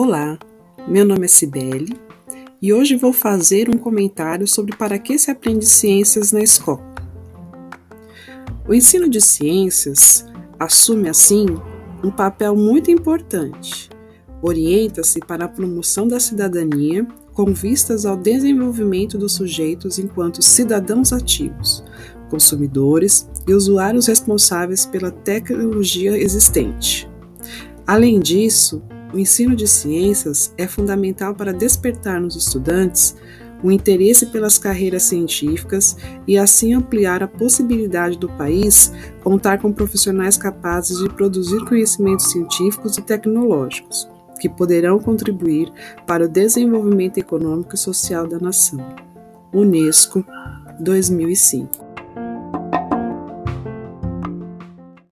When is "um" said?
3.68-3.76, 12.04-12.12